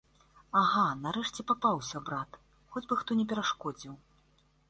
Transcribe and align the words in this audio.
Ага, 0.61 0.85
нарэшце 1.01 1.41
папаўся, 1.51 2.01
брат, 2.09 2.41
хоць 2.75 2.85
бы 2.89 2.95
хто 3.01 3.17
не 3.19 3.25
перашкодзіў. 3.35 3.93